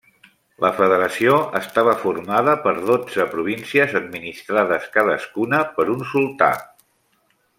[0.63, 6.49] La federació estava formada per dotze províncies administrades cadascuna per un sultà.